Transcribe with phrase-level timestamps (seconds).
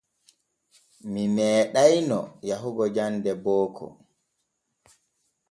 [1.11, 2.19] Mi meeɗayno
[2.49, 3.85] yahugo jande booko.